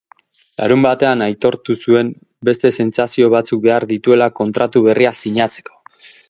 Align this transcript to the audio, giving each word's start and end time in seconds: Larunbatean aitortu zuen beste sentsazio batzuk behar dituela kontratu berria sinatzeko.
Larunbatean 0.59 1.19
aitortu 1.25 1.75
zuen 1.83 2.09
beste 2.49 2.71
sentsazio 2.85 3.29
batzuk 3.35 3.61
behar 3.67 3.87
dituela 3.93 4.31
kontratu 4.41 4.83
berria 4.89 5.13
sinatzeko. 5.21 5.79